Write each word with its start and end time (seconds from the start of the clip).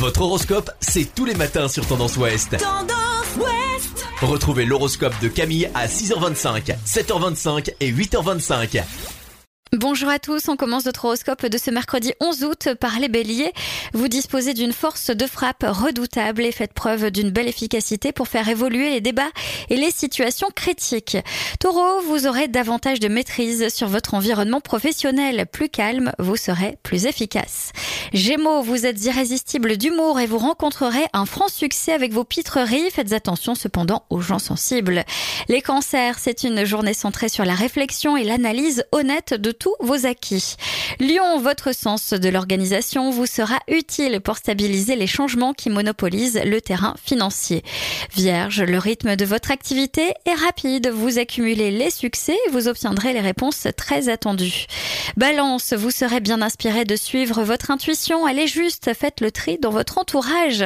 Votre 0.00 0.22
horoscope, 0.22 0.70
c'est 0.80 1.14
tous 1.14 1.26
les 1.26 1.34
matins 1.34 1.68
sur 1.68 1.86
Tendance 1.86 2.16
Ouest. 2.16 2.56
Tendance 2.56 3.36
Ouest 3.36 4.06
Retrouvez 4.22 4.64
l'horoscope 4.64 5.12
de 5.20 5.28
Camille 5.28 5.68
à 5.74 5.88
6h25, 5.88 6.74
7h25 6.86 7.74
et 7.80 7.92
8h25. 7.92 8.82
Bonjour 9.76 10.08
à 10.08 10.18
tous, 10.18 10.48
on 10.48 10.56
commence 10.56 10.86
notre 10.86 11.04
horoscope 11.04 11.46
de 11.46 11.56
ce 11.56 11.70
mercredi 11.70 12.12
11 12.18 12.42
août 12.42 12.68
par 12.80 12.98
les 12.98 13.08
béliers. 13.08 13.52
Vous 13.92 14.08
disposez 14.08 14.52
d'une 14.52 14.72
force 14.72 15.10
de 15.10 15.26
frappe 15.26 15.64
redoutable 15.64 16.42
et 16.42 16.50
faites 16.50 16.72
preuve 16.72 17.12
d'une 17.12 17.30
belle 17.30 17.46
efficacité 17.46 18.10
pour 18.10 18.26
faire 18.26 18.48
évoluer 18.48 18.90
les 18.90 19.00
débats 19.00 19.30
et 19.68 19.76
les 19.76 19.92
situations 19.92 20.48
critiques. 20.52 21.18
Taureau, 21.60 22.00
vous 22.00 22.26
aurez 22.26 22.48
davantage 22.48 22.98
de 22.98 23.06
maîtrise 23.06 23.68
sur 23.72 23.86
votre 23.86 24.14
environnement 24.14 24.60
professionnel. 24.60 25.46
Plus 25.46 25.68
calme, 25.68 26.10
vous 26.18 26.36
serez 26.36 26.76
plus 26.82 27.06
efficace. 27.06 27.70
Gémeaux, 28.12 28.62
vous 28.62 28.86
êtes 28.86 29.04
irrésistible 29.04 29.76
d'humour 29.76 30.18
et 30.18 30.26
vous 30.26 30.38
rencontrerez 30.38 31.06
un 31.12 31.26
franc 31.26 31.46
succès 31.46 31.92
avec 31.92 32.12
vos 32.12 32.24
pitreries. 32.24 32.90
Faites 32.90 33.12
attention 33.12 33.54
cependant 33.54 34.04
aux 34.10 34.20
gens 34.20 34.40
sensibles. 34.40 35.04
Les 35.48 35.62
cancers, 35.62 36.18
c'est 36.18 36.42
une 36.42 36.64
journée 36.64 36.92
centrée 36.92 37.28
sur 37.28 37.44
la 37.44 37.54
réflexion 37.54 38.16
et 38.16 38.24
l'analyse 38.24 38.84
honnête 38.90 39.34
de 39.34 39.52
tous 39.52 39.76
vos 39.78 40.06
acquis. 40.06 40.56
Lion, 40.98 41.38
votre 41.38 41.72
sens 41.72 42.12
de 42.12 42.28
l'organisation 42.28 43.10
vous 43.10 43.26
sera 43.26 43.60
utile 43.68 44.20
pour 44.20 44.38
stabiliser 44.38 44.96
les 44.96 45.06
changements 45.06 45.52
qui 45.52 45.70
monopolisent 45.70 46.40
le 46.44 46.60
terrain 46.60 46.96
financier. 47.04 47.62
Vierge, 48.16 48.60
le 48.60 48.78
rythme 48.78 49.14
de 49.14 49.24
votre 49.24 49.52
activité 49.52 50.14
est 50.26 50.34
rapide. 50.34 50.88
Vous 50.88 51.20
accumulez 51.20 51.70
les 51.70 51.90
succès 51.90 52.36
et 52.48 52.50
vous 52.50 52.66
obtiendrez 52.66 53.12
les 53.12 53.20
réponses 53.20 53.68
très 53.76 54.08
attendues. 54.08 54.66
Balance, 55.16 55.74
vous 55.74 55.92
serez 55.92 56.18
bien 56.18 56.42
inspiré 56.42 56.84
de 56.84 56.96
suivre 56.96 57.44
votre 57.44 57.70
intuition. 57.70 57.99
Elle 58.28 58.38
est 58.38 58.46
juste. 58.46 58.92
Faites 58.94 59.20
le 59.20 59.30
tri 59.30 59.58
dans 59.58 59.70
votre 59.70 59.98
entourage. 59.98 60.64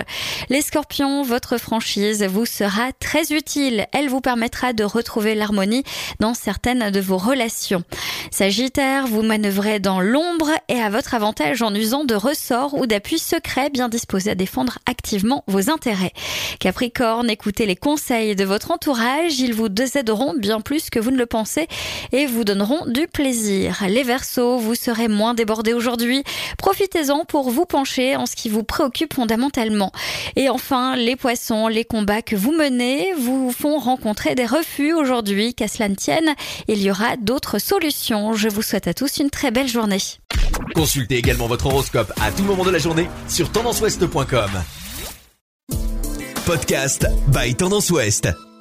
Les 0.50 0.62
scorpions, 0.62 1.22
votre 1.22 1.58
franchise 1.58 2.22
vous 2.22 2.46
sera 2.46 2.92
très 2.92 3.32
utile. 3.32 3.86
Elle 3.92 4.08
vous 4.08 4.20
permettra 4.20 4.72
de 4.72 4.84
retrouver 4.84 5.34
l'harmonie 5.34 5.82
dans 6.20 6.34
certaines 6.34 6.90
de 6.90 7.00
vos 7.00 7.18
relations. 7.18 7.82
Sagittaire, 8.30 9.06
vous 9.06 9.22
manœuvrez 9.22 9.80
dans 9.80 10.00
l'ombre 10.00 10.50
et 10.68 10.80
à 10.80 10.90
votre 10.90 11.14
avantage 11.14 11.62
en 11.62 11.74
usant 11.74 12.04
de 12.04 12.14
ressorts 12.14 12.74
ou 12.74 12.86
d'appuis 12.86 13.18
secrets 13.18 13.70
bien 13.70 13.88
disposés 13.88 14.30
à 14.30 14.34
défendre 14.34 14.78
activement 14.86 15.44
vos 15.48 15.70
intérêts. 15.70 16.12
Capricorne, 16.60 17.30
écoutez 17.30 17.66
les 17.66 17.76
conseils 17.76 18.36
de 18.36 18.44
votre 18.44 18.70
entourage. 18.70 19.40
Ils 19.40 19.54
vous 19.54 19.68
aideront 19.94 20.34
bien 20.34 20.60
plus 20.60 20.88
que 20.88 21.00
vous 21.00 21.10
ne 21.10 21.18
le 21.18 21.26
pensez 21.26 21.66
et 22.12 22.26
vous 22.26 22.44
donneront 22.44 22.86
du 22.86 23.06
plaisir. 23.08 23.82
Les 23.88 24.04
Verseaux, 24.04 24.58
vous 24.58 24.74
serez 24.74 25.08
moins 25.08 25.34
débordés 25.34 25.72
aujourd'hui. 25.72 26.22
Profitez-en 26.58 27.23
pour 27.24 27.50
vous 27.50 27.66
pencher 27.66 28.16
en 28.16 28.26
ce 28.26 28.36
qui 28.36 28.48
vous 28.48 28.64
préoccupe 28.64 29.14
fondamentalement. 29.14 29.92
Et 30.36 30.48
enfin, 30.48 30.96
les 30.96 31.16
Poissons, 31.16 31.68
les 31.68 31.84
combats 31.84 32.22
que 32.22 32.36
vous 32.36 32.52
menez 32.52 33.12
vous 33.18 33.52
font 33.52 33.78
rencontrer 33.78 34.34
des 34.34 34.46
refus 34.46 34.92
aujourd'hui. 34.92 35.54
Qu'à 35.54 35.68
cela 35.68 35.88
ne 35.88 35.94
tienne, 35.94 36.34
il 36.68 36.82
y 36.82 36.90
aura 36.90 37.16
d'autres 37.16 37.58
solutions. 37.58 38.34
Je 38.34 38.48
vous 38.48 38.62
souhaite 38.62 38.88
à 38.88 38.94
tous 38.94 39.18
une 39.18 39.30
très 39.30 39.50
belle 39.50 39.68
journée. 39.68 40.00
Consultez 40.74 41.16
également 41.16 41.46
votre 41.46 41.66
horoscope 41.66 42.12
à 42.20 42.30
tout 42.32 42.44
moment 42.44 42.64
de 42.64 42.70
la 42.70 42.78
journée 42.78 43.08
sur 43.28 43.50
tendanceouest.com. 43.50 44.50
Podcast 46.46 47.06
by 47.28 47.54
Tendance 47.54 47.90
Ouest. 47.90 48.53